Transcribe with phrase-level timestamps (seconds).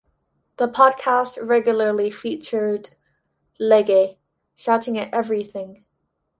[0.57, 2.95] The podcast regularly featured
[3.59, 4.17] Legge
[4.55, 5.85] shouting at everything.